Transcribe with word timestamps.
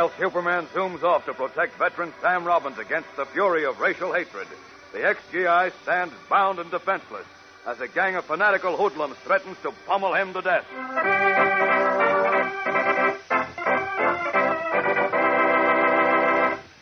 While 0.00 0.12
Superman 0.18 0.66
zooms 0.68 1.02
off 1.02 1.26
to 1.26 1.34
protect 1.34 1.76
veteran 1.76 2.10
Sam 2.22 2.42
Robbins 2.42 2.78
against 2.78 3.14
the 3.16 3.26
fury 3.26 3.66
of 3.66 3.80
racial 3.80 4.14
hatred, 4.14 4.46
the 4.94 5.06
ex-GI 5.06 5.76
stands 5.82 6.14
bound 6.30 6.58
and 6.58 6.70
defenseless 6.70 7.26
as 7.66 7.82
a 7.82 7.88
gang 7.88 8.16
of 8.16 8.24
fanatical 8.24 8.78
hoodlums 8.78 9.16
threatens 9.16 9.58
to 9.62 9.72
pummel 9.86 10.14
him 10.14 10.32
to 10.32 10.40
death. 10.40 10.64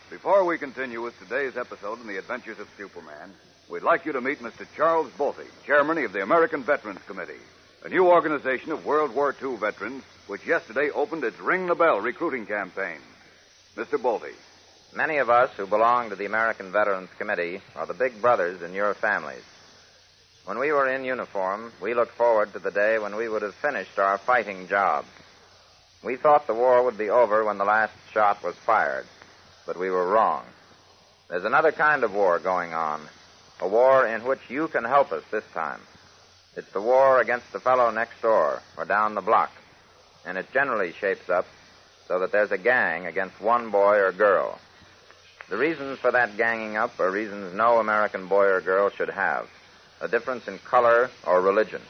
Before 0.09 0.45
we 0.45 0.57
continue 0.57 1.01
with 1.01 1.19
today's 1.19 1.57
episode 1.57 1.99
in 1.99 2.07
the 2.07 2.19
Adventures 2.19 2.59
of 2.59 2.69
Superman, 2.77 3.33
we'd 3.69 3.83
like 3.83 4.05
you 4.05 4.13
to 4.13 4.21
meet 4.21 4.39
Mr. 4.39 4.65
Charles 4.77 5.11
Bolte, 5.17 5.45
chairman 5.65 5.97
of 6.05 6.13
the 6.13 6.23
American 6.23 6.63
Veterans 6.63 7.01
Committee, 7.05 7.43
a 7.83 7.89
new 7.89 8.07
organization 8.07 8.71
of 8.71 8.85
World 8.85 9.13
War 9.13 9.35
II 9.43 9.57
veterans 9.57 10.05
which 10.29 10.45
yesterday 10.45 10.91
opened 10.91 11.23
its 11.23 11.39
Ring 11.39 11.65
the 11.65 11.73
Bell 11.73 11.99
recruiting 11.99 12.45
campaign. 12.45 12.99
Mr. 13.75 13.97
Bolte. 13.97 14.31
Many 14.95 15.17
of 15.17 15.29
us 15.29 15.49
who 15.57 15.65
belong 15.65 16.09
to 16.09 16.15
the 16.15 16.27
American 16.27 16.71
Veterans 16.71 17.09
Committee 17.17 17.61
are 17.75 17.87
the 17.87 17.95
big 17.95 18.21
brothers 18.21 18.61
in 18.61 18.75
your 18.75 18.93
families. 18.93 19.43
When 20.45 20.59
we 20.59 20.71
were 20.71 20.87
in 20.87 21.03
uniform, 21.03 21.71
we 21.81 21.95
looked 21.95 22.15
forward 22.15 22.53
to 22.53 22.59
the 22.59 22.69
day 22.69 22.99
when 22.99 23.15
we 23.15 23.27
would 23.27 23.41
have 23.41 23.55
finished 23.55 23.97
our 23.97 24.19
fighting 24.19 24.67
job. 24.67 25.05
We 26.03 26.15
thought 26.15 26.45
the 26.45 26.53
war 26.53 26.83
would 26.83 26.97
be 26.97 27.09
over 27.09 27.43
when 27.43 27.57
the 27.57 27.65
last 27.65 27.93
shot 28.13 28.43
was 28.43 28.55
fired, 28.55 29.07
but 29.65 29.79
we 29.79 29.89
were 29.89 30.07
wrong. 30.07 30.43
There's 31.27 31.43
another 31.43 31.71
kind 31.71 32.03
of 32.03 32.13
war 32.13 32.37
going 32.37 32.73
on, 32.75 33.01
a 33.59 33.67
war 33.67 34.05
in 34.05 34.23
which 34.23 34.47
you 34.47 34.67
can 34.67 34.83
help 34.83 35.11
us 35.11 35.23
this 35.31 35.43
time. 35.55 35.81
It's 36.55 36.71
the 36.71 36.81
war 36.81 37.19
against 37.19 37.51
the 37.51 37.59
fellow 37.59 37.89
next 37.89 38.21
door 38.21 38.61
or 38.77 38.85
down 38.85 39.15
the 39.15 39.21
block, 39.21 39.51
and 40.25 40.37
it 40.37 40.51
generally 40.53 40.93
shapes 40.99 41.29
up 41.29 41.45
so 42.07 42.19
that 42.19 42.31
there's 42.31 42.51
a 42.51 42.57
gang 42.57 43.05
against 43.05 43.39
one 43.41 43.69
boy 43.69 43.97
or 43.97 44.11
girl. 44.11 44.59
The 45.49 45.57
reasons 45.57 45.99
for 45.99 46.11
that 46.11 46.37
ganging 46.37 46.77
up 46.77 46.99
are 46.99 47.11
reasons 47.11 47.53
no 47.55 47.79
American 47.79 48.27
boy 48.27 48.45
or 48.45 48.61
girl 48.61 48.89
should 48.89 49.09
have 49.09 49.47
a 50.01 50.07
difference 50.07 50.47
in 50.47 50.59
color 50.59 51.09
or 51.25 51.41
religion. 51.41 51.81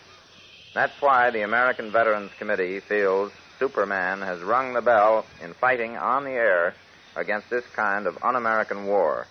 That's 0.73 0.99
why 1.01 1.29
the 1.31 1.43
American 1.43 1.91
Veterans 1.91 2.31
Committee 2.37 2.79
feels 2.79 3.31
Superman 3.59 4.21
has 4.21 4.39
rung 4.41 4.73
the 4.73 4.81
bell 4.81 5.25
in 5.43 5.53
fighting 5.53 5.97
on 5.97 6.23
the 6.23 6.31
air 6.31 6.73
against 7.15 7.49
this 7.49 7.65
kind 7.75 8.07
of 8.07 8.17
un 8.23 8.35
American 8.35 8.85
war. 8.85 9.27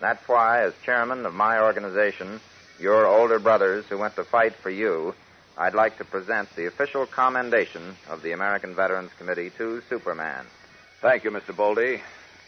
That's 0.00 0.26
why, 0.28 0.64
as 0.64 0.72
chairman 0.84 1.24
of 1.24 1.32
my 1.32 1.60
organization, 1.60 2.40
your 2.78 3.06
older 3.06 3.38
brothers 3.38 3.84
who 3.88 3.98
went 3.98 4.16
to 4.16 4.24
fight 4.24 4.54
for 4.62 4.70
you, 4.70 5.14
I'd 5.56 5.74
like 5.74 5.98
to 5.98 6.04
present 6.04 6.48
the 6.56 6.66
official 6.66 7.06
commendation 7.06 7.96
of 8.08 8.22
the 8.22 8.32
American 8.32 8.74
Veterans 8.74 9.10
Committee 9.18 9.50
to 9.58 9.82
Superman. 9.88 10.46
Thank 11.00 11.24
you, 11.24 11.30
Mr. 11.30 11.54
Bolte. 11.54 12.00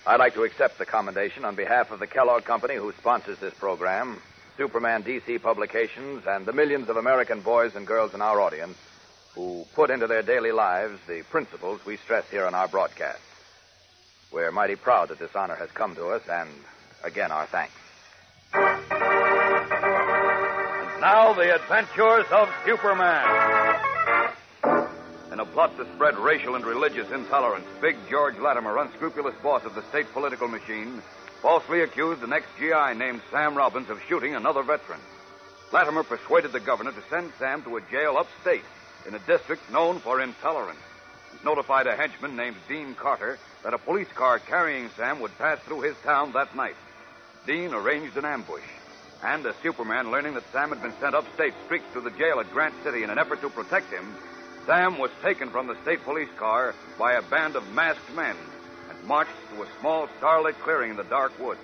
I'd 0.06 0.20
like 0.20 0.34
to 0.34 0.44
accept 0.44 0.78
the 0.78 0.86
commendation 0.86 1.44
on 1.44 1.54
behalf 1.54 1.90
of 1.90 1.98
the 1.98 2.06
Kellogg 2.06 2.44
Company 2.44 2.76
who 2.76 2.92
sponsors 2.92 3.38
this 3.38 3.54
program, 3.54 4.20
Superman 4.56 5.02
DC 5.02 5.42
Publications, 5.42 6.24
and 6.26 6.46
the 6.46 6.52
millions 6.52 6.88
of 6.88 6.96
American 6.96 7.40
boys 7.40 7.74
and 7.74 7.86
girls 7.86 8.14
in 8.14 8.22
our 8.22 8.40
audience 8.40 8.78
who 9.34 9.66
put 9.74 9.90
into 9.90 10.06
their 10.06 10.22
daily 10.22 10.52
lives 10.52 10.98
the 11.06 11.22
principles 11.30 11.84
we 11.84 11.96
stress 11.98 12.24
here 12.30 12.46
on 12.46 12.54
our 12.54 12.68
broadcast. 12.68 13.20
We're 14.32 14.52
mighty 14.52 14.76
proud 14.76 15.10
that 15.10 15.18
this 15.18 15.34
honor 15.34 15.56
has 15.56 15.70
come 15.70 15.94
to 15.96 16.08
us, 16.08 16.22
and 16.28 16.50
again, 17.02 17.32
our 17.32 17.46
thanks. 17.46 17.83
Now, 21.04 21.34
the 21.34 21.54
adventures 21.54 22.24
of 22.30 22.48
Superman. 22.64 23.76
In 25.30 25.38
a 25.38 25.44
plot 25.44 25.76
to 25.76 25.84
spread 25.94 26.16
racial 26.16 26.54
and 26.54 26.64
religious 26.64 27.10
intolerance, 27.10 27.66
Big 27.82 27.96
George 28.08 28.38
Latimer, 28.38 28.78
unscrupulous 28.78 29.34
boss 29.42 29.66
of 29.66 29.74
the 29.74 29.82
state 29.90 30.10
political 30.14 30.48
machine, 30.48 31.02
falsely 31.42 31.82
accused 31.82 32.22
an 32.22 32.32
ex-GI 32.32 32.94
named 32.96 33.20
Sam 33.30 33.54
Robbins 33.54 33.90
of 33.90 34.00
shooting 34.08 34.34
another 34.34 34.62
veteran. 34.62 35.00
Latimer 35.74 36.04
persuaded 36.04 36.52
the 36.52 36.60
governor 36.60 36.92
to 36.92 37.02
send 37.10 37.32
Sam 37.38 37.62
to 37.64 37.76
a 37.76 37.82
jail 37.90 38.16
upstate 38.16 38.64
in 39.06 39.14
a 39.14 39.26
district 39.26 39.70
known 39.70 39.98
for 39.98 40.22
intolerance. 40.22 40.80
He 41.32 41.44
notified 41.44 41.86
a 41.86 41.96
henchman 41.96 42.34
named 42.34 42.56
Dean 42.66 42.94
Carter 42.94 43.38
that 43.62 43.74
a 43.74 43.78
police 43.78 44.08
car 44.14 44.38
carrying 44.38 44.88
Sam 44.96 45.20
would 45.20 45.36
pass 45.36 45.58
through 45.66 45.82
his 45.82 45.96
town 46.02 46.32
that 46.32 46.56
night. 46.56 46.76
Dean 47.46 47.74
arranged 47.74 48.16
an 48.16 48.24
ambush. 48.24 48.62
And 49.24 49.46
as 49.46 49.54
Superman, 49.62 50.10
learning 50.10 50.34
that 50.34 50.44
Sam 50.52 50.68
had 50.68 50.82
been 50.82 50.92
sent 51.00 51.14
upstate, 51.14 51.54
streaked 51.64 51.92
to 51.94 52.00
the 52.02 52.10
jail 52.10 52.40
at 52.40 52.50
Grant 52.52 52.74
City 52.84 53.02
in 53.02 53.10
an 53.10 53.18
effort 53.18 53.40
to 53.40 53.48
protect 53.48 53.90
him, 53.90 54.14
Sam 54.66 54.98
was 54.98 55.10
taken 55.22 55.48
from 55.48 55.66
the 55.66 55.80
state 55.82 56.04
police 56.04 56.28
car 56.36 56.74
by 56.98 57.14
a 57.14 57.22
band 57.22 57.56
of 57.56 57.66
masked 57.72 58.14
men 58.14 58.36
and 58.90 59.08
marched 59.08 59.32
to 59.54 59.62
a 59.62 59.66
small 59.80 60.08
starlit 60.18 60.58
clearing 60.60 60.90
in 60.90 60.96
the 60.96 61.04
dark 61.04 61.32
woods. 61.40 61.60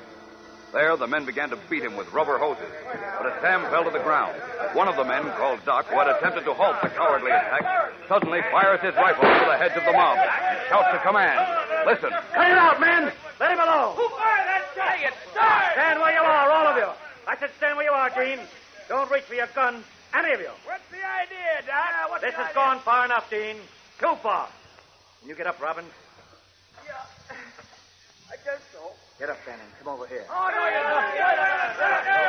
There, 0.73 0.97
the 0.97 1.07
men 1.07 1.27
began 1.27 1.51
to 1.51 1.59
beat 1.69 1.83
him 1.83 1.97
with 1.97 2.13
rubber 2.13 2.39
hoses. 2.39 2.71
But 3.19 3.27
as 3.27 3.43
Sam 3.43 3.63
fell 3.71 3.85
to 3.85 3.91
the 3.91 3.99
ground, 3.99 4.41
one 4.73 4.89
of 4.89 4.97
the 4.97 5.05
men, 5.05 5.25
called 5.37 5.65
Doc, 5.67 5.87
who 5.89 5.99
had 5.99 6.09
attempted 6.09 6.45
to 6.45 6.55
halt 6.55 6.77
the 6.81 6.89
cowardly 6.89 7.31
attack, 7.31 7.93
suddenly 8.09 8.41
fires 8.53 8.81
his 8.81 8.95
rifle 8.95 9.27
into 9.27 9.47
the 9.47 9.59
heads 9.59 9.77
of 9.77 9.85
the 9.85 9.93
mob. 9.93 10.17
And 10.17 10.61
shouts 10.69 10.95
a 10.95 10.99
command. 11.05 11.43
Listen. 11.85 12.11
Cut 12.33 12.51
it 12.51 12.57
out, 12.57 12.81
men! 12.81 13.13
Let 13.41 13.51
him 13.51 13.61
alone! 13.61 13.97
Who 13.97 14.09
fired 14.17 14.47
that 14.47 14.65
shot? 14.77 14.95
Say 14.97 15.07
it! 15.09 15.15
Stand 15.75 15.99
where 15.99 16.15
you 16.15 16.23
are, 16.23 16.51
all 16.51 16.67
of 16.69 16.77
you. 16.77 17.10
I 17.31 17.37
said 17.39 17.51
stand 17.59 17.77
where 17.77 17.87
you 17.87 17.93
are, 17.95 18.11
Dean. 18.11 18.41
Don't 18.89 19.09
reach 19.09 19.23
for 19.23 19.35
your 19.39 19.47
gun, 19.55 19.85
any 20.19 20.33
of 20.35 20.41
you. 20.41 20.51
What's 20.67 20.83
the 20.91 20.99
idea, 20.99 21.63
Doc? 21.63 22.11
what's 22.11 22.25
This 22.27 22.35
the 22.35 22.43
has 22.43 22.51
idea? 22.51 22.55
gone 22.59 22.79
far 22.81 23.05
enough, 23.05 23.31
Dean. 23.31 23.55
Too 24.01 24.15
far. 24.21 24.49
Can 25.21 25.29
you 25.29 25.37
get 25.37 25.47
up, 25.47 25.61
Robin? 25.63 25.85
Yeah. 26.85 26.93
I 28.27 28.35
guess 28.43 28.59
so. 28.75 28.91
Get 29.21 29.31
up, 29.31 29.39
Bannon. 29.47 29.63
Come 29.79 29.95
over 29.95 30.09
here. 30.09 30.25
Oh, 30.29 30.51
no, 30.51 30.59
you 30.75 30.83
don't. 30.83 31.15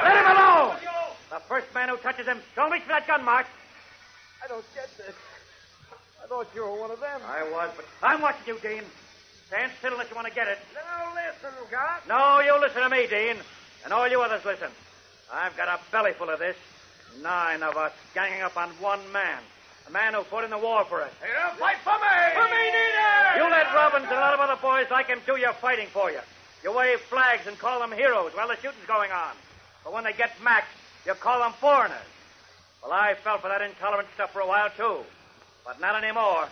Let 0.06 0.18
him 0.22 0.38
alone! 0.38 0.78
The 1.34 1.40
first 1.50 1.74
man 1.74 1.90
who 1.90 1.98
touches 1.98 2.28
him, 2.28 2.38
don't 2.56 2.70
reach 2.72 2.84
for 2.84 2.90
that 2.90 3.08
gun, 3.08 3.26
Mark. 3.26 3.48
I 4.44 4.48
don't 4.48 4.66
get 4.76 4.86
this. 4.98 5.16
I 6.24 6.28
thought 6.28 6.46
you 6.54 6.62
were 6.62 6.80
one 6.80 6.92
of 6.92 7.00
them. 7.00 7.22
I 7.26 7.42
was, 7.50 7.72
but 7.76 7.86
I'm 8.04 8.22
watching 8.22 8.46
you, 8.54 8.60
Dean. 8.62 8.84
Stand 9.48 9.72
still 9.80 9.94
unless 9.94 10.10
you 10.12 10.16
want 10.16 10.28
to 10.28 10.34
get 10.34 10.48
it. 10.48 10.60
Now 10.76 11.10
listen, 11.16 11.58
Doc. 11.72 12.04
No, 12.08 12.40
you 12.46 12.54
listen 12.62 12.84
to 12.84 12.90
me, 12.90 13.08
Dean. 13.08 13.38
And 13.84 13.92
all 13.94 14.08
you 14.08 14.22
others 14.22 14.46
listen. 14.46 14.70
I've 15.34 15.56
got 15.56 15.68
a 15.68 15.80
belly 15.92 16.12
full 16.14 16.30
of 16.30 16.40
this. 16.40 16.56
Nine 17.22 17.64
of 17.64 17.78
us 17.78 17.92
ganging 18.14 18.42
up 18.42 18.58
on 18.58 18.70
one 18.80 19.00
man. 19.12 19.40
A 19.88 19.92
man 19.92 20.14
who 20.14 20.24
fought 20.24 20.44
in 20.44 20.50
the 20.50 20.58
war 20.58 20.86
for 20.86 21.02
us. 21.02 21.12
You 21.22 21.34
don't 21.34 21.58
fight 21.58 21.78
for 21.84 21.94
me. 21.94 22.18
For 22.34 22.48
me 22.48 22.64
neither. 22.72 23.44
You 23.44 23.50
let 23.50 23.74
Robbins 23.74 24.06
and 24.06 24.18
a 24.18 24.20
lot 24.20 24.34
of 24.34 24.40
other 24.40 24.60
boys 24.62 24.88
like 24.92 25.08
him 25.08 25.20
do 25.26 25.38
your 25.38 25.54
fighting 25.54 25.88
for 25.88 26.12
you. 26.12 26.20
You 26.64 26.72
wave 26.72 27.00
flags 27.02 27.48
and 27.48 27.58
call 27.58 27.80
them 27.80 27.92
heroes 27.92 28.32
while 28.34 28.48
the 28.48 28.56
shooting's 28.56 28.86
going 28.88 29.12
on. 29.12 29.34
But 29.84 29.94
when 29.94 30.04
they 30.04 30.14
get 30.14 30.32
maxed, 30.44 30.76
you 31.06 31.14
call 31.16 31.40
them 31.40 31.54
foreigners. 31.54 31.98
Well, 32.84 32.94
I 32.94 33.16
fell 33.16 33.38
for 33.40 33.48
that 33.48 33.62
intolerant 33.62 34.08
stuff 34.14 34.32
for 34.32 34.42
a 34.42 34.48
while, 34.48 34.70
too. 34.78 35.00
But 35.66 35.80
not 35.80 36.02
anymore. 36.02 36.48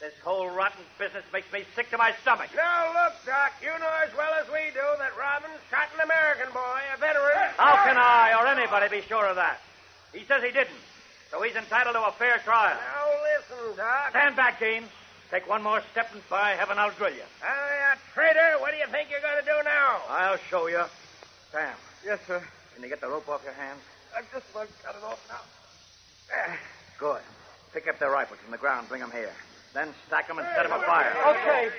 This 0.00 0.16
whole 0.24 0.48
rotten 0.48 0.80
business 0.98 1.24
makes 1.30 1.52
me 1.52 1.64
sick 1.76 1.90
to 1.90 1.98
my 1.98 2.12
stomach. 2.22 2.48
Now 2.56 2.88
look, 2.88 3.12
Doc. 3.26 3.52
You 3.60 3.68
know 3.78 3.92
as 4.00 4.08
well 4.16 4.32
as 4.40 4.48
we 4.48 4.72
do 4.72 4.80
that 4.96 5.12
Robbins 5.12 5.60
shot 5.68 5.92
an 5.94 6.00
American 6.00 6.48
boy, 6.56 6.80
a 6.94 6.96
veteran. 6.96 7.52
How 7.60 7.84
can 7.84 7.98
I 8.00 8.32
or 8.32 8.46
anybody 8.48 8.88
be 8.88 9.04
sure 9.06 9.26
of 9.26 9.36
that? 9.36 9.60
He 10.14 10.24
says 10.24 10.42
he 10.42 10.52
didn't. 10.52 10.80
So 11.30 11.42
he's 11.42 11.54
entitled 11.54 11.94
to 11.94 12.02
a 12.02 12.12
fair 12.12 12.38
trial. 12.38 12.80
Now 12.80 13.12
listen, 13.28 13.76
Doc. 13.76 14.10
Stand 14.10 14.36
back, 14.36 14.58
James. 14.58 14.88
Take 15.30 15.46
one 15.48 15.62
more 15.62 15.82
step 15.92 16.08
and 16.12 16.26
by 16.30 16.56
heaven 16.56 16.78
I'll 16.78 16.90
drill 16.96 17.12
you. 17.12 17.22
Ah, 17.44 17.46
oh, 17.46 17.92
you 17.94 18.00
traitor. 18.14 18.56
What 18.58 18.72
do 18.72 18.78
you 18.78 18.86
think 18.88 19.10
you're 19.12 19.20
going 19.20 19.38
to 19.38 19.44
do 19.44 19.54
now? 19.68 20.00
I'll 20.08 20.40
show 20.48 20.66
you. 20.66 20.82
Sam, 21.52 21.76
Yes, 22.04 22.18
sir. 22.26 22.42
can 22.74 22.82
you 22.82 22.88
get 22.88 23.02
the 23.02 23.08
rope 23.08 23.28
off 23.28 23.44
your 23.44 23.52
hands? 23.52 23.80
I've 24.16 24.24
just 24.32 24.48
about 24.50 24.66
got 24.82 24.96
it 24.96 25.04
off 25.04 25.20
now. 25.28 25.44
There. 26.32 26.58
Good. 26.98 27.20
Pick 27.74 27.86
up 27.86 27.98
their 28.00 28.10
rifles 28.10 28.40
from 28.40 28.50
the 28.50 28.58
ground, 28.58 28.88
bring 28.88 29.02
them 29.02 29.12
here. 29.12 29.30
Then 29.72 29.94
stack 30.06 30.26
them 30.26 30.38
and 30.38 30.48
set 30.54 30.66
them 30.66 30.74
afire. 30.74 31.14
Okay. 31.30 31.70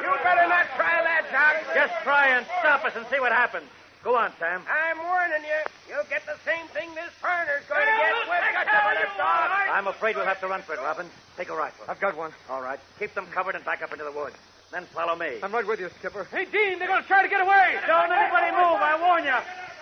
You 0.00 0.10
better 0.24 0.48
not 0.48 0.64
try 0.76 1.04
that, 1.04 1.28
Doc. 1.28 1.60
Just 1.76 1.92
try 2.02 2.28
and 2.32 2.46
stop 2.60 2.84
us 2.84 2.92
and 2.96 3.04
see 3.12 3.20
what 3.20 3.32
happens. 3.32 3.68
Go 4.02 4.16
on, 4.16 4.32
Sam. 4.38 4.60
I'm 4.68 4.98
warning 5.00 5.44
you. 5.44 5.60
You'll 5.88 6.08
get 6.08 6.24
the 6.24 6.36
same 6.44 6.68
thing 6.76 6.92
this 6.94 7.12
foreigner's 7.20 7.64
going 7.68 7.84
to 7.84 7.96
get 8.00 8.12
with 8.28 8.36
such 8.52 8.68
a 8.68 8.80
little 8.88 9.16
dog. 9.16 9.48
I'm 9.72 9.88
afraid 9.88 10.16
we'll 10.16 10.28
have 10.28 10.40
to 10.40 10.48
run 10.48 10.60
for 10.60 10.74
it, 10.74 10.80
Robin. 10.80 11.08
Take 11.36 11.48
a 11.48 11.56
rifle. 11.56 11.84
I've 11.88 12.00
got 12.00 12.16
one. 12.16 12.32
All 12.48 12.60
right. 12.60 12.80
Keep 12.98 13.14
them 13.14 13.26
covered 13.32 13.54
and 13.54 13.64
back 13.64 13.82
up 13.82 13.92
into 13.92 14.04
the 14.04 14.12
woods. 14.12 14.36
Then 14.72 14.84
follow 14.92 15.16
me. 15.16 15.40
I'm 15.42 15.52
right 15.52 15.66
with 15.66 15.80
you, 15.80 15.88
Skipper. 16.00 16.24
Hey, 16.30 16.44
Dean, 16.44 16.78
they're 16.78 16.88
going 16.88 17.02
to 17.02 17.08
try 17.08 17.22
to 17.22 17.28
get 17.28 17.40
away. 17.40 17.76
Don't 17.86 18.12
anybody 18.12 18.52
move. 18.52 18.80
I 18.80 18.96
warn 19.00 19.24
you. 19.24 19.36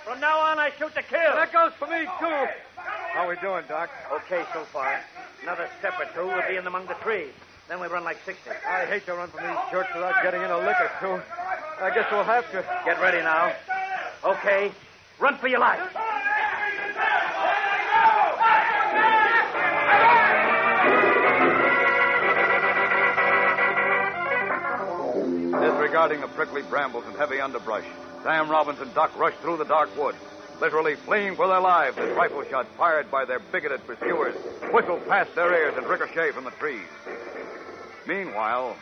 From 0.04 0.20
now 0.20 0.38
on, 0.38 0.58
I 0.58 0.70
shoot 0.78 0.94
to 0.94 1.02
kill. 1.02 1.34
That 1.34 1.52
goes 1.52 1.72
for 1.78 1.86
me, 1.86 2.06
too. 2.18 2.46
How 3.14 3.26
are 3.26 3.28
we 3.28 3.36
doing, 3.36 3.64
Doc? 3.68 3.90
Okay 4.22 4.44
so 4.52 4.64
far. 4.64 5.00
Another 5.42 5.68
step 5.78 5.94
or 5.98 6.06
two, 6.14 6.26
we'll 6.26 6.46
be 6.48 6.56
in 6.56 6.66
among 6.66 6.86
the 6.86 6.94
trees. 6.94 7.30
Then 7.72 7.80
we 7.80 7.86
run 7.86 8.04
like 8.04 8.18
60. 8.26 8.50
I 8.68 8.84
hate 8.84 9.06
to 9.06 9.14
run 9.14 9.30
from 9.30 9.46
these 9.46 9.56
jerks 9.70 9.88
without 9.94 10.22
getting 10.22 10.42
in 10.42 10.50
a 10.50 10.58
lick 10.58 10.76
or 10.78 10.90
two. 11.00 11.22
I 11.82 11.90
guess 11.94 12.04
we'll 12.12 12.22
have 12.22 12.44
to. 12.52 12.62
Get 12.84 13.00
ready 13.00 13.22
now. 13.22 13.50
Okay. 14.22 14.70
Run 15.18 15.38
for 15.38 15.48
your 15.48 15.60
life. 15.60 15.80
Disregarding 25.62 26.20
the 26.20 26.28
prickly 26.34 26.60
brambles 26.68 27.04
and 27.06 27.16
heavy 27.16 27.40
underbrush, 27.40 27.86
Sam 28.22 28.50
Robbins 28.50 28.80
and 28.82 28.92
Doc 28.92 29.18
rushed 29.18 29.38
through 29.38 29.56
the 29.56 29.64
dark 29.64 29.88
wood, 29.96 30.14
literally 30.60 30.96
fleeing 30.96 31.36
for 31.36 31.48
their 31.48 31.60
lives 31.60 31.96
as 31.96 32.14
rifle 32.18 32.44
shots 32.50 32.68
fired 32.76 33.10
by 33.10 33.24
their 33.24 33.40
bigoted 33.50 33.86
pursuers 33.86 34.34
whistled 34.74 35.08
past 35.08 35.34
their 35.34 35.54
ears 35.54 35.74
and 35.78 35.86
ricocheted 35.86 36.34
from 36.34 36.44
the 36.44 36.50
trees. 36.50 36.82
Meanwhile, 38.06 38.76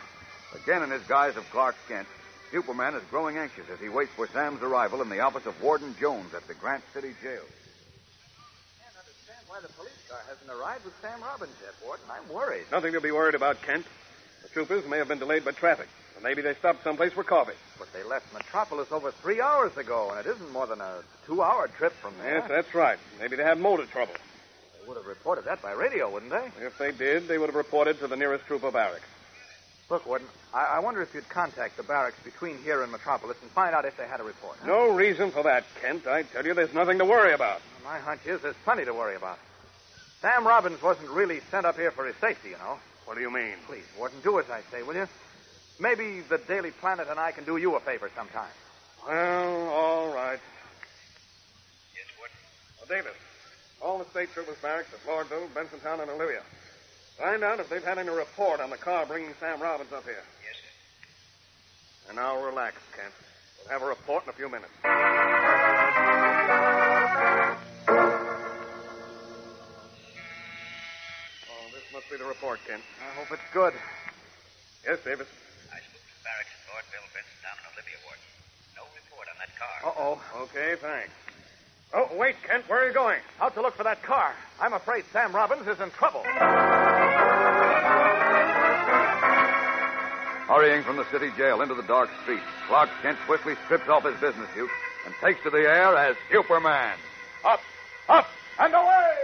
again 0.55 0.83
in 0.83 0.89
his 0.89 1.03
guise 1.03 1.37
of 1.37 1.49
Clark 1.51 1.75
Kent, 1.87 2.07
Superman 2.51 2.95
is 2.95 3.03
growing 3.09 3.37
anxious 3.37 3.69
as 3.71 3.79
he 3.79 3.87
waits 3.87 4.11
for 4.15 4.27
Sam's 4.27 4.61
arrival 4.61 5.01
in 5.01 5.09
the 5.09 5.19
office 5.21 5.45
of 5.45 5.61
Warden 5.61 5.95
Jones 5.99 6.33
at 6.33 6.47
the 6.47 6.53
Grant 6.53 6.83
City 6.93 7.13
Jail. 7.21 7.43
I 7.43 8.83
can't 8.83 8.97
understand 8.97 9.39
why 9.47 9.59
the 9.61 9.69
police 9.69 9.93
car 10.09 10.19
hasn't 10.27 10.49
arrived 10.49 10.83
with 10.83 10.93
Sam 11.01 11.21
Robbins 11.21 11.55
yet, 11.61 11.73
Warden. 11.85 12.05
I'm 12.09 12.27
worried. 12.33 12.65
Nothing 12.71 12.93
to 12.93 13.01
be 13.01 13.11
worried 13.11 13.35
about, 13.35 13.61
Kent. 13.61 13.85
The 14.43 14.49
troopers 14.49 14.85
may 14.89 14.97
have 14.97 15.07
been 15.07 15.19
delayed 15.19 15.45
by 15.45 15.51
traffic. 15.51 15.87
Or 16.17 16.21
maybe 16.21 16.41
they 16.41 16.55
stopped 16.55 16.83
someplace 16.83 17.13
for 17.13 17.23
coffee. 17.23 17.55
But 17.79 17.93
they 17.93 18.03
left 18.03 18.33
Metropolis 18.33 18.91
over 18.91 19.11
three 19.11 19.39
hours 19.39 19.77
ago, 19.77 20.09
and 20.09 20.19
it 20.19 20.29
isn't 20.29 20.51
more 20.51 20.67
than 20.67 20.81
a 20.81 21.03
two-hour 21.25 21.69
trip 21.77 21.93
from 21.93 22.13
there. 22.21 22.39
Yes, 22.39 22.49
that's 22.49 22.75
right. 22.75 22.99
Maybe 23.19 23.37
they 23.37 23.43
had 23.43 23.59
motor 23.59 23.85
trouble. 23.85 24.15
They 24.81 24.87
would 24.87 24.97
have 24.97 25.05
reported 25.05 25.45
that 25.45 25.61
by 25.61 25.71
radio, 25.71 26.09
wouldn't 26.09 26.31
they? 26.31 26.49
If 26.65 26.77
they 26.77 26.91
did, 26.91 27.27
they 27.27 27.37
would 27.37 27.47
have 27.47 27.55
reported 27.55 27.99
to 27.99 28.07
the 28.07 28.15
nearest 28.15 28.45
trooper 28.45 28.71
barracks. 28.71 29.05
Look, 29.89 30.05
Warden, 30.07 30.27
I, 30.53 30.77
I 30.77 30.79
wonder 30.79 31.01
if 31.01 31.13
you'd 31.13 31.27
contact 31.29 31.75
the 31.77 31.83
barracks 31.83 32.17
between 32.23 32.57
here 32.63 32.81
and 32.81 32.91
Metropolis 32.91 33.37
and 33.41 33.51
find 33.51 33.75
out 33.75 33.85
if 33.85 33.97
they 33.97 34.07
had 34.07 34.19
a 34.19 34.23
report. 34.23 34.57
huh? 34.61 34.67
No 34.67 34.89
reason 34.89 35.31
for 35.31 35.43
that, 35.43 35.65
Kent. 35.81 36.07
I 36.07 36.23
tell 36.23 36.45
you, 36.45 36.53
there's 36.53 36.73
nothing 36.73 36.97
to 36.99 37.05
worry 37.05 37.33
about. 37.33 37.61
My 37.83 37.99
hunch 37.99 38.21
is 38.25 38.41
there's 38.41 38.55
plenty 38.63 38.85
to 38.85 38.93
worry 38.93 39.15
about. 39.15 39.37
Sam 40.21 40.47
Robbins 40.47 40.81
wasn't 40.81 41.09
really 41.09 41.41
sent 41.51 41.65
up 41.65 41.75
here 41.75 41.91
for 41.91 42.05
his 42.05 42.15
safety, 42.17 42.49
you 42.49 42.57
know. 42.57 42.77
What 43.05 43.15
do 43.15 43.21
you 43.21 43.31
mean? 43.31 43.55
Please, 43.67 43.83
Warden, 43.99 44.17
do 44.23 44.39
as 44.39 44.49
I 44.49 44.61
say, 44.71 44.81
will 44.83 44.95
you? 44.95 45.07
Maybe 45.79 46.21
the 46.21 46.37
Daily 46.37 46.71
Planet 46.71 47.07
and 47.09 47.19
I 47.19 47.31
can 47.31 47.43
do 47.43 47.57
you 47.57 47.75
a 47.75 47.79
favor 47.79 48.09
sometime. 48.15 48.49
Well, 49.05 49.67
all 49.69 50.13
right. 50.13 50.39
Yes, 51.95 52.05
Warden. 52.17 52.37
Well, 52.77 52.87
Davis, 53.01 53.17
all 53.83 53.97
the 53.97 54.05
state 54.05 54.31
troopers 54.33 54.57
barracks 54.61 54.89
at 54.93 54.99
Lordville, 55.09 55.49
Bensontown, 55.49 56.01
and 56.01 56.11
Olivia. 56.11 56.41
Find 57.17 57.43
out 57.43 57.59
if 57.59 57.69
they've 57.69 57.83
had 57.83 57.97
any 57.97 58.09
report 58.09 58.59
on 58.61 58.69
the 58.69 58.77
car 58.77 59.05
bringing 59.05 59.33
Sam 59.39 59.61
Robbins 59.61 59.91
up 59.91 60.03
here. 60.03 60.23
Yes, 60.43 60.55
sir. 60.55 62.09
And 62.09 62.17
now 62.17 62.41
relax, 62.43 62.77
Kent. 62.95 63.13
We'll 63.59 63.73
have 63.73 63.81
a 63.83 63.89
report 63.89 64.23
in 64.23 64.29
a 64.29 64.33
few 64.33 64.49
minutes. 64.49 64.71
Oh, 71.49 71.65
this 71.73 71.83
must 71.93 72.09
be 72.09 72.17
the 72.17 72.25
report, 72.25 72.59
Kent. 72.67 72.81
I 73.01 73.13
hope 73.19 73.31
it's 73.31 73.49
good. 73.53 73.73
Yes, 74.85 74.97
Davis. 75.05 75.27
I 75.69 75.77
spoke 75.77 76.01
to 76.01 76.13
the 76.17 76.23
barracks 76.25 76.49
at 76.57 76.61
Lordville, 76.73 77.09
Bensontown, 77.13 77.57
and 77.61 77.67
Olivia 77.77 77.99
Warden. 78.05 78.25
No 78.75 78.83
report 78.97 79.27
on 79.29 79.37
that 79.37 79.53
car. 79.57 79.77
Uh-oh. 79.93 80.17
Okay, 80.49 80.75
thanks. 80.81 81.13
Oh, 81.93 82.07
wait, 82.15 82.35
Kent. 82.47 82.63
Where 82.69 82.83
are 82.83 82.87
you 82.87 82.93
going? 82.93 83.19
Out 83.41 83.53
to 83.55 83.61
look 83.61 83.75
for 83.75 83.83
that 83.83 84.01
car. 84.03 84.33
I'm 84.61 84.73
afraid 84.73 85.03
Sam 85.11 85.35
Robbins 85.35 85.67
is 85.67 85.79
in 85.81 85.89
trouble. 85.91 86.23
Hurrying 90.47 90.83
from 90.83 90.95
the 90.97 91.05
city 91.11 91.31
jail 91.37 91.61
into 91.61 91.75
the 91.75 91.83
dark 91.83 92.09
street, 92.23 92.41
Clark 92.67 92.89
Kent 93.01 93.17
swiftly 93.25 93.55
strips 93.65 93.89
off 93.89 94.05
his 94.05 94.15
business 94.21 94.47
suit 94.53 94.69
and 95.05 95.13
takes 95.21 95.41
to 95.43 95.49
the 95.49 95.59
air 95.59 95.95
as 95.97 96.15
Superman. 96.31 96.95
Up, 97.43 97.59
up, 98.07 98.27
and 98.59 98.73
away! 98.73 99.17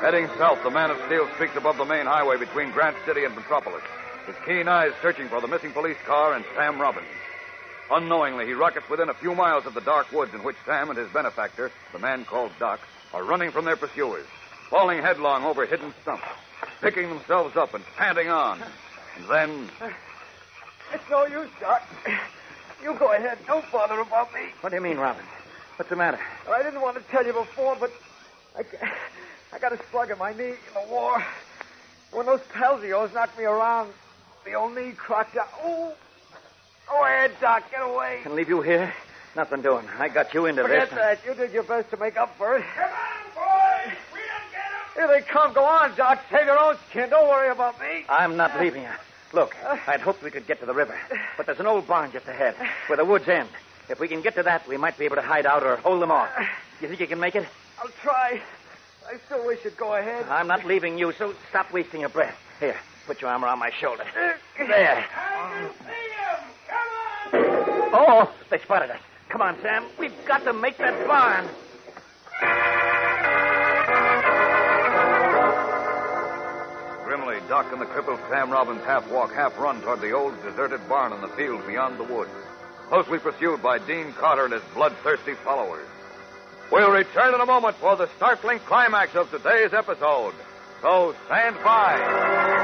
Heading 0.00 0.28
south, 0.38 0.62
the 0.64 0.70
man 0.70 0.90
of 0.90 0.98
steel 1.06 1.28
streaks 1.34 1.54
above 1.56 1.76
the 1.76 1.84
main 1.84 2.06
highway 2.06 2.36
between 2.36 2.72
Grant 2.72 2.96
City 3.06 3.24
and 3.24 3.34
Metropolis, 3.36 3.82
his 4.30 4.44
keen 4.46 4.68
eyes 4.68 4.92
searching 5.02 5.28
for 5.28 5.40
the 5.40 5.48
missing 5.48 5.72
police 5.72 5.96
car 6.06 6.34
and 6.34 6.44
Sam 6.54 6.80
Robbins. 6.80 7.06
Unknowingly, 7.90 8.46
he 8.46 8.52
rockets 8.52 8.88
within 8.88 9.08
a 9.08 9.14
few 9.14 9.34
miles 9.34 9.66
of 9.66 9.74
the 9.74 9.80
dark 9.80 10.12
woods 10.12 10.32
in 10.32 10.44
which 10.44 10.56
Sam 10.64 10.88
and 10.88 10.96
his 10.98 11.10
benefactor, 11.10 11.72
the 11.92 11.98
man 11.98 12.24
called 12.24 12.52
Doc, 12.60 12.78
are 13.12 13.24
running 13.24 13.50
from 13.50 13.64
their 13.64 13.76
pursuers, 13.76 14.26
falling 14.68 15.02
headlong 15.02 15.44
over 15.44 15.66
hidden 15.66 15.92
stumps, 16.02 16.22
picking 16.80 17.08
themselves 17.08 17.56
up 17.56 17.74
and 17.74 17.84
panting 17.96 18.28
on. 18.28 18.62
And 19.16 19.28
then, 19.28 19.68
It's 20.94 21.10
no 21.10 21.26
use, 21.26 21.50
Doc. 21.60 21.82
You 22.82 22.94
go 22.94 23.12
ahead. 23.12 23.38
Don't 23.48 23.64
bother 23.72 24.00
about 24.00 24.32
me. 24.32 24.40
What 24.60 24.70
do 24.70 24.76
you 24.76 24.82
mean, 24.82 24.96
Robin? 24.96 25.24
What's 25.76 25.90
the 25.90 25.96
matter? 25.96 26.20
I 26.48 26.62
didn't 26.62 26.80
want 26.80 26.96
to 26.96 27.02
tell 27.10 27.26
you 27.26 27.32
before, 27.32 27.76
but 27.80 27.92
I, 28.56 28.62
I 29.52 29.58
got 29.58 29.72
a 29.72 29.80
slug 29.90 30.10
in 30.10 30.18
my 30.18 30.32
knee 30.32 30.50
in 30.50 30.74
the 30.74 30.88
war. 30.88 31.22
When 32.12 32.26
those 32.26 32.40
pals 32.52 32.82
of 32.82 32.88
yours 32.88 33.12
knocked 33.12 33.36
me 33.36 33.44
around, 33.44 33.92
the 34.44 34.54
old 34.54 34.74
knee 34.74 34.92
cracked 34.92 35.36
out. 35.36 35.48
Oh, 35.62 35.94
go 36.88 37.04
ahead, 37.04 37.32
Doc. 37.40 37.70
Get 37.70 37.80
away. 37.80 38.20
Can 38.22 38.34
leave 38.34 38.48
you 38.48 38.60
here? 38.62 38.92
Nothing 39.36 39.62
doing. 39.62 39.86
I 39.98 40.08
got 40.08 40.34
you 40.34 40.46
into 40.46 40.62
this. 40.62 40.88
Forget 40.88 40.90
that. 40.90 41.18
You 41.26 41.34
did 41.34 41.52
your 41.52 41.62
best 41.62 41.90
to 41.90 41.96
make 41.96 42.16
up 42.16 42.36
for 42.36 42.56
it. 42.56 42.64
Come 42.76 42.90
on, 42.90 43.34
boys. 43.34 43.96
We 44.12 44.20
don't 44.20 44.52
get 44.52 44.94
Here 44.94 45.08
they 45.08 45.20
come. 45.20 45.52
Go 45.52 45.64
on, 45.64 45.94
Doc. 45.96 46.20
Save 46.30 46.46
your 46.46 46.58
own 46.58 46.76
skin. 46.88 47.10
Don't 47.10 47.28
worry 47.28 47.50
about 47.50 47.78
me. 47.80 48.04
I'm 48.08 48.36
not 48.36 48.58
leaving 48.60 48.82
you. 48.82 48.88
Look, 49.32 49.54
I'd 49.86 50.00
hoped 50.00 50.24
we 50.24 50.30
could 50.32 50.48
get 50.48 50.58
to 50.58 50.66
the 50.66 50.74
river, 50.74 50.98
but 51.36 51.46
there's 51.46 51.60
an 51.60 51.66
old 51.66 51.86
barn 51.86 52.10
just 52.10 52.26
ahead, 52.26 52.56
where 52.88 52.96
the 52.96 53.04
woods 53.04 53.28
end. 53.28 53.48
If 53.88 54.00
we 54.00 54.08
can 54.08 54.22
get 54.22 54.34
to 54.34 54.42
that, 54.42 54.66
we 54.66 54.76
might 54.76 54.98
be 54.98 55.04
able 55.04 55.16
to 55.16 55.22
hide 55.22 55.46
out 55.46 55.62
or 55.62 55.76
hold 55.76 56.02
them 56.02 56.10
off. 56.10 56.28
You 56.80 56.88
think 56.88 56.98
you 56.98 57.06
can 57.06 57.20
make 57.20 57.36
it? 57.36 57.46
I'll 57.80 57.90
try. 58.02 58.40
I 59.08 59.18
still 59.26 59.46
wish 59.46 59.64
you'd 59.64 59.76
go 59.76 59.94
ahead. 59.94 60.26
I'm 60.28 60.48
not 60.48 60.64
leaving 60.64 60.98
you, 60.98 61.12
so 61.12 61.34
stop 61.48 61.72
wasting 61.72 62.00
your 62.00 62.10
breath. 62.10 62.36
Here, 62.58 62.76
put 63.06 63.20
your 63.20 63.30
arm 63.30 63.44
around 63.44 63.58
my 63.58 63.70
shoulder. 63.70 64.04
There. 64.58 65.04
Oh, 67.92 68.32
they 68.50 68.58
spotted 68.58 68.90
us. 68.90 69.00
Come 69.28 69.42
on, 69.42 69.56
Sam. 69.62 69.84
We've 69.98 70.12
got 70.26 70.44
to 70.44 70.52
make 70.52 70.78
that 70.78 71.06
barn. 71.06 71.48
grimly, 77.10 77.40
Doc 77.48 77.66
and 77.72 77.80
the 77.80 77.86
crippled 77.86 78.20
Sam 78.28 78.50
Robbins 78.50 78.84
half 78.84 79.10
walk, 79.10 79.32
half 79.32 79.58
run 79.58 79.80
toward 79.82 80.00
the 80.00 80.12
old 80.12 80.40
deserted 80.44 80.80
barn 80.88 81.12
in 81.12 81.20
the 81.20 81.28
fields 81.28 81.66
beyond 81.66 81.98
the 81.98 82.04
woods, 82.04 82.30
closely 82.88 83.18
pursued 83.18 83.60
by 83.60 83.78
Dean 83.78 84.12
Carter 84.12 84.44
and 84.44 84.52
his 84.52 84.62
bloodthirsty 84.74 85.34
followers. 85.34 85.86
We'll 86.70 86.92
return 86.92 87.34
in 87.34 87.40
a 87.40 87.46
moment 87.46 87.76
for 87.78 87.96
the 87.96 88.08
startling 88.16 88.60
climax 88.60 89.16
of 89.16 89.28
today's 89.32 89.72
episode. 89.72 90.34
So 90.82 91.16
stand 91.26 91.56
by. 91.64 92.59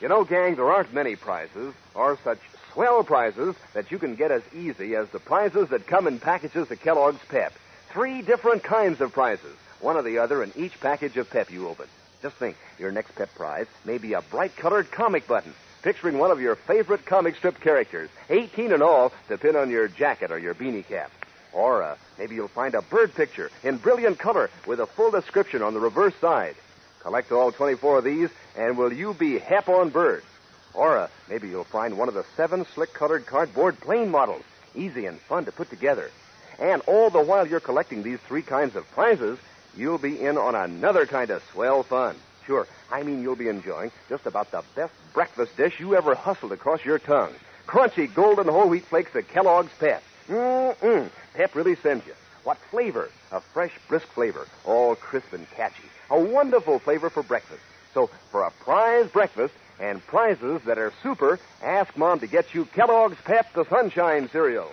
You 0.00 0.08
know, 0.08 0.24
gang, 0.24 0.56
there 0.56 0.70
aren't 0.70 0.92
many 0.92 1.16
prizes, 1.16 1.74
or 1.94 2.18
such 2.24 2.40
swell 2.72 3.04
prizes 3.04 3.54
that 3.72 3.90
you 3.90 3.98
can 3.98 4.16
get 4.16 4.30
as 4.30 4.42
easy 4.54 4.96
as 4.96 5.08
the 5.10 5.20
prizes 5.20 5.68
that 5.70 5.86
come 5.86 6.06
in 6.06 6.18
packages 6.18 6.70
of 6.70 6.80
Kellogg's 6.80 7.24
Pep. 7.28 7.52
Three 7.90 8.20
different 8.22 8.64
kinds 8.64 9.00
of 9.00 9.12
prizes, 9.12 9.56
one 9.80 9.96
or 9.96 10.02
the 10.02 10.18
other 10.18 10.42
in 10.42 10.52
each 10.56 10.78
package 10.80 11.16
of 11.16 11.30
Pep 11.30 11.50
you 11.50 11.68
open. 11.68 11.86
Just 12.22 12.36
think, 12.36 12.56
your 12.78 12.90
next 12.90 13.14
Pep 13.14 13.32
prize 13.34 13.66
may 13.84 13.98
be 13.98 14.14
a 14.14 14.22
bright 14.22 14.56
colored 14.56 14.90
comic 14.90 15.26
button. 15.26 15.54
picturing 15.82 16.16
one 16.18 16.30
of 16.30 16.40
your 16.40 16.56
favorite 16.56 17.04
comic 17.04 17.36
strip 17.36 17.60
characters, 17.60 18.08
18 18.30 18.72
in 18.72 18.80
all, 18.80 19.12
to 19.28 19.36
pin 19.36 19.54
on 19.54 19.68
your 19.68 19.86
jacket 19.86 20.32
or 20.32 20.38
your 20.38 20.54
beanie 20.54 20.86
cap. 20.86 21.10
Or 21.52 21.82
uh, 21.82 21.96
maybe 22.18 22.34
you'll 22.34 22.48
find 22.48 22.74
a 22.74 22.80
bird 22.80 23.14
picture 23.14 23.50
in 23.62 23.76
brilliant 23.76 24.18
color 24.18 24.48
with 24.66 24.80
a 24.80 24.86
full 24.86 25.10
description 25.10 25.62
on 25.62 25.74
the 25.74 25.80
reverse 25.80 26.14
side. 26.22 26.56
Collect 27.04 27.32
all 27.32 27.52
24 27.52 27.98
of 27.98 28.04
these, 28.04 28.30
and 28.56 28.78
will 28.78 28.90
you 28.90 29.12
be 29.12 29.38
hep 29.38 29.68
on 29.68 29.90
birds? 29.90 30.24
Or 30.72 30.96
uh, 30.96 31.08
maybe 31.28 31.48
you'll 31.50 31.64
find 31.64 31.98
one 31.98 32.08
of 32.08 32.14
the 32.14 32.24
seven 32.34 32.64
slick 32.74 32.94
colored 32.94 33.26
cardboard 33.26 33.78
plane 33.78 34.10
models. 34.10 34.42
Easy 34.74 35.04
and 35.04 35.20
fun 35.20 35.44
to 35.44 35.52
put 35.52 35.68
together. 35.68 36.10
And 36.58 36.80
all 36.86 37.10
the 37.10 37.20
while 37.20 37.46
you're 37.46 37.60
collecting 37.60 38.02
these 38.02 38.20
three 38.20 38.40
kinds 38.40 38.74
of 38.74 38.90
prizes, 38.92 39.38
you'll 39.76 39.98
be 39.98 40.18
in 40.18 40.38
on 40.38 40.54
another 40.54 41.04
kind 41.04 41.28
of 41.28 41.42
swell 41.52 41.82
fun. 41.82 42.16
Sure, 42.46 42.66
I 42.90 43.02
mean 43.02 43.20
you'll 43.20 43.36
be 43.36 43.48
enjoying 43.48 43.92
just 44.08 44.24
about 44.24 44.50
the 44.50 44.62
best 44.74 44.94
breakfast 45.12 45.54
dish 45.58 45.78
you 45.78 45.94
ever 45.96 46.14
hustled 46.14 46.52
across 46.52 46.82
your 46.86 46.98
tongue. 46.98 47.34
Crunchy 47.66 48.12
golden 48.12 48.48
whole 48.48 48.70
wheat 48.70 48.86
flakes 48.86 49.14
of 49.14 49.28
Kellogg's 49.28 49.72
Pep. 49.78 50.02
Mm-mm. 50.28 51.10
Pep 51.34 51.54
really 51.54 51.76
sends 51.76 52.06
you. 52.06 52.14
What 52.44 52.56
flavor? 52.70 53.10
A 53.30 53.40
fresh, 53.40 53.72
brisk 53.88 54.06
flavor, 54.06 54.46
all 54.64 54.94
crisp 54.94 55.34
and 55.34 55.50
catchy. 55.50 55.84
A 56.10 56.18
wonderful 56.18 56.78
flavor 56.78 57.10
for 57.10 57.22
breakfast. 57.22 57.62
So, 57.92 58.10
for 58.30 58.42
a 58.42 58.50
prize 58.50 59.08
breakfast 59.10 59.54
and 59.80 60.04
prizes 60.06 60.60
that 60.66 60.78
are 60.78 60.92
super, 61.02 61.38
ask 61.62 61.96
Mom 61.96 62.20
to 62.20 62.26
get 62.26 62.54
you 62.54 62.66
Kellogg's 62.66 63.16
Pep 63.24 63.52
the 63.54 63.64
Sunshine 63.66 64.28
cereal. 64.30 64.70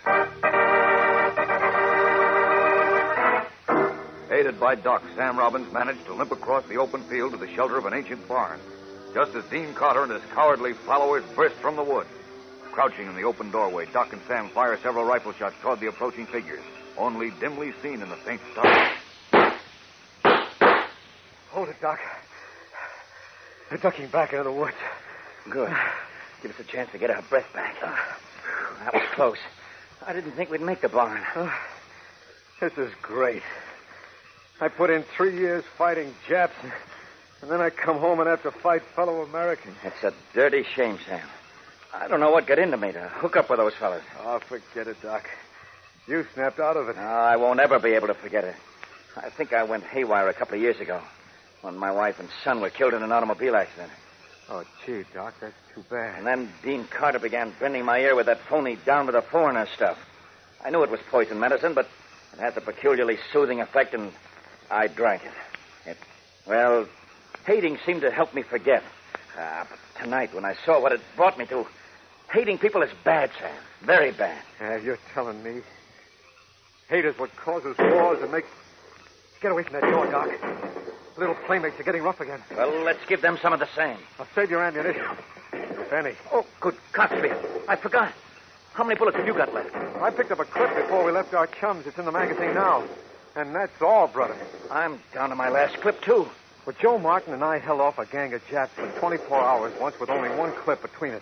Aided 4.32 4.60
by 4.60 4.76
Doc, 4.76 5.04
Sam 5.16 5.38
Robbins 5.38 5.72
managed 5.72 6.06
to 6.06 6.14
limp 6.14 6.32
across 6.32 6.66
the 6.68 6.78
open 6.78 7.04
field 7.04 7.32
to 7.32 7.38
the 7.38 7.54
shelter 7.54 7.78
of 7.78 7.86
an 7.86 7.94
ancient 7.94 8.28
barn, 8.28 8.60
just 9.14 9.36
as 9.36 9.44
Dean 9.46 9.74
Carter 9.74 10.04
and 10.04 10.12
his 10.12 10.24
cowardly 10.34 10.74
followers 10.74 11.24
burst 11.36 11.56
from 11.56 11.76
the 11.76 11.84
wood. 11.84 12.08
Crouching 12.72 13.08
in 13.08 13.16
the 13.16 13.24
open 13.24 13.52
doorway, 13.52 13.86
Doc 13.92 14.14
and 14.14 14.22
Sam 14.28 14.50
fire 14.50 14.78
several 14.82 15.06
rifle 15.06 15.34
shots 15.34 15.56
toward 15.62 15.80
the 15.80 15.88
approaching 15.88 16.26
figures, 16.26 16.64
only 16.98 17.32
dimly 17.40 17.74
seen 17.84 18.02
in 18.02 18.10
the 18.10 18.16
faint 18.16 18.42
starlight. 18.54 18.94
Doc. 21.82 22.00
They're 23.70 23.80
ducking 23.80 24.08
back 24.08 24.34
into 24.34 24.44
the 24.44 24.52
woods. 24.52 24.76
Good. 25.50 25.74
Give 26.44 26.52
us 26.52 26.60
a 26.60 26.64
chance 26.64 26.92
to 26.92 27.00
get 27.00 27.10
our 27.10 27.24
breath 27.24 27.52
back. 27.54 27.76
That 27.82 28.94
was 28.94 29.04
close. 29.14 29.38
I 30.06 30.14
didn't 30.14 30.34
think 30.34 30.52
we'd 30.52 30.62
make 30.62 30.82
the 30.82 30.90
barn. 30.90 31.22
Uh, 31.36 31.50
this 32.60 32.78
is 32.78 32.92
great. 33.02 33.42
I 34.60 34.68
put 34.68 34.92
in 34.92 35.04
three 35.18 35.36
years 35.36 35.64
fighting 35.76 36.14
Japs, 36.28 36.54
and 37.42 37.50
then 37.50 37.62
I 37.62 37.72
come 37.72 37.98
home 37.98 38.20
and 38.20 38.30
have 38.30 38.44
to 38.44 38.52
fight 38.52 38.84
fellow 38.96 39.24
Americans. 39.24 39.78
It's 39.84 40.04
a 40.04 40.14
dirty 40.36 40.64
shame, 40.76 41.00
Sam. 41.08 41.28
I 41.94 42.08
don't 42.08 42.20
know 42.20 42.32
what 42.32 42.46
got 42.46 42.60
into 42.60 42.78
me 42.78 42.92
to 42.92 43.08
hook 43.08 43.36
up 43.36 43.50
with 43.50 43.58
those 43.58 43.74
fellas. 43.74 44.04
Oh, 44.20 44.40
forget 44.40 44.88
it, 44.88 45.02
Doc. 45.02 45.28
You 46.08 46.26
snapped 46.36 46.60
out 46.60 46.78
of 46.78 46.90
it. 46.90 46.96
Oh, 47.00 47.02
I 47.02 47.38
won't 47.38 47.60
ever 47.60 47.80
be 47.80 47.94
able 47.94 48.08
to 48.08 48.14
forget 48.14 48.44
it. 48.44 48.56
I 49.18 49.30
think 49.30 49.52
I 49.52 49.64
went 49.64 49.84
haywire 49.84 50.30
a 50.30 50.34
couple 50.34 50.56
of 50.56 50.62
years 50.62 50.80
ago 50.80 51.02
when 51.62 51.78
my 51.78 51.92
wife 51.92 52.20
and 52.20 52.30
son 52.44 52.62
were 52.62 52.70
killed 52.70 52.94
in 52.94 53.04
an 53.04 53.12
automobile 53.12 53.56
accident. 53.56 53.92
Oh, 54.50 54.64
gee, 54.86 55.06
Doc, 55.14 55.34
that's 55.40 55.54
too 55.74 55.84
bad. 55.90 56.18
And 56.18 56.28
then 56.28 56.52
Dean 56.64 56.86
Carter 56.86 57.20
began 57.20 57.54
bending 57.60 57.86
my 57.86 58.00
ear 58.00 58.16
with 58.16 58.26
that 58.26 58.40
phony 58.42 58.78
down 58.86 59.06
to 59.06 59.12
the 59.12 59.22
foreigner 59.22 59.68
stuff. 59.76 59.98
I 60.64 60.70
knew 60.70 60.84
it 60.84 60.90
was 60.90 61.00
poison 61.10 61.40
medicine, 61.40 61.74
but 61.74 61.88
it 62.34 62.40
had 62.40 62.56
the 62.56 62.62
peculiarly 62.62 63.18
soothing 63.32 63.62
effect, 63.62 63.94
and 63.94 64.12
I 64.70 64.88
drank 64.88 65.24
it. 65.24 65.90
It, 65.90 65.98
well, 66.48 66.88
hating 67.46 67.78
seemed 67.86 68.02
to 68.02 68.12
help 68.12 68.34
me 68.34 68.42
forget. 68.42 68.84
Ah, 69.38 69.66
but 69.70 70.04
tonight, 70.04 70.34
when 70.34 70.46
I 70.46 70.56
saw 70.66 70.82
what 70.82 70.92
it 70.92 71.02
brought 71.16 71.38
me 71.38 71.46
to, 71.46 71.66
hating 72.32 72.58
people 72.58 72.82
is 72.82 72.92
bad, 73.04 73.32
Sam. 73.40 73.52
Very 73.82 74.12
bad. 74.12 74.42
Yeah, 74.60 74.78
you're 74.78 75.00
telling 75.14 75.42
me. 75.44 75.62
Hate 76.90 77.06
is 77.06 77.18
what 77.18 77.34
causes 77.38 77.78
wars 77.78 78.22
and 78.22 78.32
makes. 78.32 78.50
Get 79.42 79.52
away 79.52 79.64
from 79.64 79.74
that 79.74 79.84
door, 79.84 80.12
Doc. 80.12 80.91
Little 81.18 81.36
playmates 81.46 81.80
are 81.80 81.84
getting 81.84 82.04
rough 82.04 82.20
again. 82.20 82.42
Well, 82.56 82.84
let's 82.84 83.04
give 83.08 83.22
them 83.22 83.38
some 83.42 83.54
of 83.54 83.60
the 83.60 83.68
same. 83.76 83.98
I'll 84.20 84.28
save 84.34 84.50
your 84.50 84.64
ammunition. 84.64 85.04
If 85.54 85.92
any. 85.92 86.14
Oh, 86.32 86.46
good 86.60 86.76
Constable. 86.94 87.36
I 87.68 87.76
forgot. 87.76 88.14
How 88.74 88.84
many 88.86 88.98
bullets 88.98 89.18
have 89.18 89.28
you 89.28 89.34
got 89.34 89.54
left? 89.54 89.76
I 89.76 90.10
picked 90.10 90.32
up 90.32 90.40
a 90.40 90.46
clip 90.46 90.74
before 90.76 91.06
we 91.06 91.12
left 91.12 91.34
our 91.34 91.48
chums. 91.48 91.86
It's 91.86 91.98
in 91.98 92.06
the 92.06 92.12
magazine 92.12 92.54
now. 92.54 92.84
And 93.36 93.54
that's 93.54 93.82
all, 93.82 94.08
brother. 94.08 94.38
I'm 94.70 95.00
down 95.14 95.30
to 95.30 95.36
my 95.36 95.50
last 95.50 95.80
clip, 95.82 96.02
too. 96.02 96.28
But 96.66 96.78
Joe 96.80 96.98
Martin 96.98 97.34
and 97.34 97.44
I 97.44 97.60
held 97.60 97.82
off 97.82 97.98
a 97.98 98.06
gang 98.06 98.34
of 98.34 98.42
Japs 98.50 98.72
for 98.76 98.88
24 99.00 99.38
hours 99.38 99.74
once 99.82 100.00
with 100.00 100.10
only 100.10 100.30
one 100.30 100.54
clip 100.64 100.82
between 100.82 101.14
us. 101.14 101.22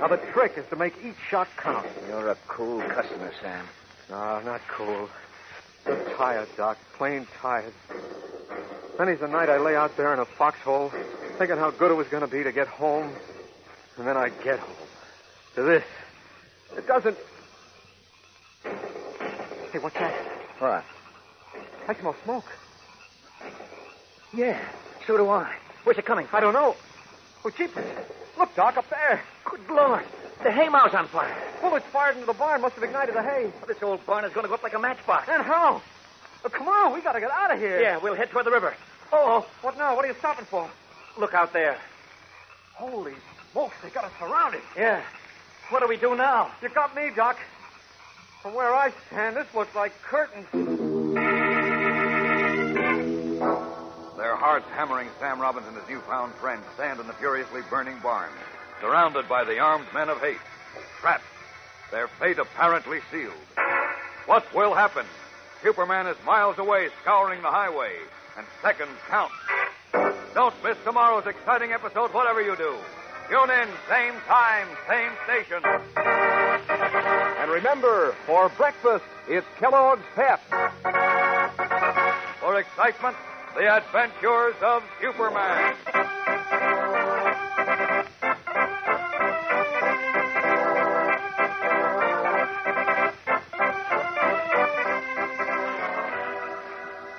Now, 0.00 0.08
the 0.08 0.16
trick 0.32 0.54
is 0.56 0.64
to 0.70 0.76
make 0.76 0.94
each 1.04 1.16
shot 1.30 1.48
count. 1.56 1.86
You're 2.08 2.30
a 2.30 2.36
cool 2.48 2.80
customer, 2.80 3.32
Sam. 3.40 3.66
No, 4.08 4.40
not 4.40 4.60
cool. 4.68 5.08
Just 5.86 6.16
tired, 6.16 6.48
Doc. 6.56 6.78
Plain 6.96 7.26
tired. 7.40 7.72
Many's 9.00 9.20
the 9.20 9.28
night 9.28 9.48
I 9.48 9.56
lay 9.56 9.74
out 9.74 9.96
there 9.96 10.12
in 10.12 10.18
a 10.18 10.26
foxhole, 10.26 10.92
thinking 11.38 11.56
how 11.56 11.70
good 11.70 11.90
it 11.90 11.94
was 11.94 12.06
going 12.08 12.20
to 12.20 12.26
be 12.26 12.42
to 12.44 12.52
get 12.52 12.68
home. 12.68 13.10
And 13.96 14.06
then 14.06 14.14
I 14.14 14.28
get 14.28 14.58
home. 14.58 14.76
To 15.54 15.62
this. 15.62 15.84
It 16.76 16.86
doesn't. 16.86 17.16
Hey, 18.62 19.78
what's 19.78 19.94
that? 19.94 20.12
What? 20.58 20.84
I 21.88 21.94
smell 21.94 22.14
smoke. 22.24 22.44
Yeah, 24.34 24.60
so 25.06 25.16
do 25.16 25.30
I. 25.30 25.50
Where's 25.84 25.96
it 25.96 26.04
coming 26.04 26.26
from? 26.26 26.36
I 26.36 26.40
don't 26.40 26.52
know. 26.52 26.76
Oh, 27.42 27.48
jeepers. 27.48 27.86
Look, 28.38 28.54
Doc, 28.54 28.76
up 28.76 28.90
there. 28.90 29.22
Good 29.46 29.66
Lord. 29.70 30.04
The 30.42 30.52
haymow's 30.52 30.92
on 30.92 31.08
fire. 31.08 31.34
Bullets 31.62 31.86
fired 31.86 32.16
into 32.16 32.26
the 32.26 32.34
barn 32.34 32.60
must 32.60 32.74
have 32.74 32.84
ignited 32.84 33.14
the 33.14 33.22
hay. 33.22 33.50
Well, 33.60 33.66
this 33.66 33.82
old 33.82 34.04
barn 34.04 34.26
is 34.26 34.34
going 34.34 34.44
to 34.44 34.48
go 34.48 34.56
up 34.56 34.62
like 34.62 34.74
a 34.74 34.78
matchbox. 34.78 35.26
And 35.30 35.42
how? 35.42 35.80
Oh, 36.44 36.48
come 36.50 36.68
on, 36.68 36.92
we 36.92 37.00
got 37.00 37.12
to 37.12 37.20
get 37.20 37.30
out 37.30 37.50
of 37.50 37.58
here. 37.58 37.80
Yeah, 37.80 37.96
we'll 37.96 38.14
head 38.14 38.30
toward 38.30 38.44
the 38.44 38.50
river. 38.50 38.74
Oh, 39.12 39.46
what 39.62 39.76
now? 39.76 39.96
What 39.96 40.04
are 40.04 40.08
you 40.08 40.14
stopping 40.18 40.44
for? 40.44 40.68
Look 41.18 41.34
out 41.34 41.52
there. 41.52 41.76
Holy 42.74 43.14
smokes, 43.52 43.74
they 43.82 43.90
got 43.90 44.04
us 44.04 44.12
surrounded. 44.18 44.62
Yeah. 44.76 45.02
What 45.70 45.80
do 45.80 45.88
we 45.88 45.96
do 45.96 46.16
now? 46.16 46.50
You 46.62 46.68
got 46.68 46.94
me, 46.94 47.10
Doc. 47.14 47.36
From 48.42 48.54
where 48.54 48.74
I 48.74 48.92
stand, 49.08 49.36
this 49.36 49.46
looks 49.54 49.74
like 49.74 49.92
curtains. 50.02 50.46
Their 54.16 54.36
hearts 54.36 54.66
hammering, 54.72 55.08
Sam 55.18 55.40
Robbins 55.40 55.66
and 55.66 55.76
his 55.76 55.88
newfound 55.88 56.34
friend 56.34 56.62
stand 56.74 57.00
in 57.00 57.06
the 57.06 57.12
furiously 57.14 57.62
burning 57.68 57.98
barn, 58.02 58.30
surrounded 58.80 59.28
by 59.28 59.44
the 59.44 59.58
armed 59.58 59.86
men 59.92 60.08
of 60.08 60.20
hate. 60.20 60.38
Trapped. 61.00 61.24
Their 61.90 62.08
fate 62.08 62.38
apparently 62.38 63.00
sealed. 63.10 63.34
What 64.26 64.52
will 64.54 64.74
happen? 64.74 65.04
Superman 65.62 66.06
is 66.06 66.16
miles 66.24 66.58
away, 66.58 66.88
scouring 67.02 67.42
the 67.42 67.50
highway, 67.50 67.92
and 68.36 68.46
seconds 68.62 68.90
count. 69.08 69.32
Don't 70.34 70.54
miss 70.62 70.76
tomorrow's 70.84 71.26
exciting 71.26 71.72
episode, 71.72 72.12
whatever 72.12 72.40
you 72.40 72.56
do. 72.56 72.76
Tune 73.28 73.50
in, 73.50 73.68
same 73.88 74.14
time, 74.26 74.66
same 74.88 75.12
station. 75.24 75.62
And 75.96 77.50
remember, 77.50 78.14
for 78.26 78.48
breakfast, 78.50 79.04
it's 79.28 79.46
Kellogg's 79.58 80.02
Pep. 80.14 80.40
For 82.40 82.58
excitement, 82.58 83.16
the 83.56 83.76
adventures 83.76 84.54
of 84.62 84.82
Superman. 85.00 85.74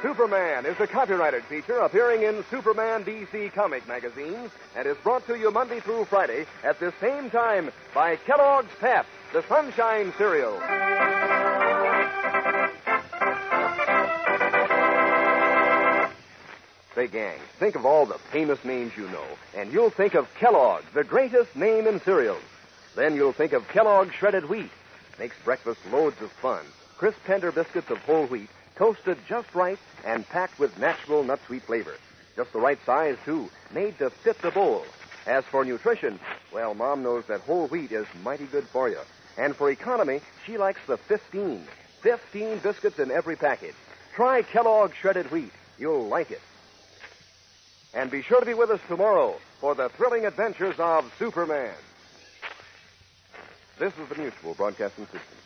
Superman 0.02 0.66
is 0.66 0.80
a 0.80 0.88
copyrighted 0.88 1.44
feature 1.44 1.78
appearing 1.78 2.24
in 2.24 2.44
Superman 2.50 3.04
DC 3.04 3.54
comic 3.54 3.88
magazines 3.88 4.50
and 4.76 4.88
is 4.88 4.98
brought 4.98 5.28
to 5.28 5.38
you 5.38 5.52
Monday 5.52 5.80
through 5.80 6.06
Friday 6.06 6.48
at 6.64 6.80
the 6.80 6.92
same 7.00 7.30
time 7.30 7.72
by 7.94 8.16
Kellogg's 8.16 8.74
Pep, 8.80 9.06
the 9.32 9.44
Sunshine 9.44 10.12
Cereal. 10.18 10.60
Say, 16.96 17.08
gang, 17.08 17.40
think 17.60 17.76
of 17.76 17.86
all 17.86 18.08
the 18.08 18.18
famous 18.32 18.64
names 18.66 18.94
you 18.98 19.08
know, 19.10 19.26
and 19.56 19.72
you'll 19.72 19.92
think 19.92 20.16
of 20.16 20.34
Kellogg, 20.34 20.84
the 20.96 21.04
greatest 21.04 21.56
name 21.56 21.86
in 21.86 22.02
cereals. 22.02 22.42
Then 22.96 23.16
you'll 23.16 23.34
think 23.34 23.54
of 23.54 23.68
Kellogg's 23.68 24.16
shredded 24.16 24.50
wheat. 24.50 24.72
Makes 25.20 25.36
breakfast 25.46 25.80
loads 25.92 26.20
of 26.22 26.32
fun. 26.32 26.66
Crisp, 26.98 27.20
tender 27.26 27.52
biscuits 27.52 27.92
of 27.92 28.00
whole 28.00 28.26
wheat, 28.26 28.50
toasted 28.82 29.20
just 29.30 29.54
right 29.54 29.78
and 30.04 30.28
packed 30.28 30.58
with 30.58 30.76
natural 30.80 31.24
nut 31.24 31.40
sweet 31.46 31.62
flavor. 31.62 31.94
Just 32.36 32.52
the 32.52 32.60
right 32.60 32.80
size, 32.84 33.16
too, 33.24 33.48
made 33.72 33.96
to 34.00 34.10
fit 34.10 34.42
the 34.42 34.50
bowl. 34.50 34.84
As 35.28 35.44
for 35.46 35.64
nutrition, 35.64 36.20
well, 36.52 36.74
Mom 36.74 37.04
knows 37.04 37.24
that 37.28 37.42
whole 37.42 37.68
wheat 37.68 37.92
is 37.92 38.08
mighty 38.24 38.46
good 38.46 38.64
for 38.64 38.90
you. 38.90 38.98
And 39.38 39.56
for 39.56 39.70
economy, 39.70 40.20
she 40.48 40.58
likes 40.58 40.80
the 40.88 40.98
15. 40.98 41.64
15 42.02 42.58
biscuits 42.58 42.98
in 42.98 43.12
every 43.12 43.36
package. 43.36 43.76
Try 44.16 44.42
Kellogg 44.42 44.96
shredded 44.96 45.30
wheat. 45.30 45.52
You'll 45.78 46.08
like 46.08 46.32
it. 46.32 46.42
And 47.94 48.10
be 48.10 48.24
sure 48.24 48.40
to 48.40 48.48
be 48.48 48.56
with 48.56 48.72
us 48.72 48.80
tomorrow 48.88 49.36
for 49.60 49.76
the 49.76 49.90
thrilling 49.90 50.26
adventures 50.26 50.80
of 50.80 51.14
Superman. 51.20 51.76
This 53.78 53.94
is 54.00 54.10
the 54.10 54.16
Mutual 54.16 54.56
Broadcasting 54.56 55.06
System. 55.06 55.38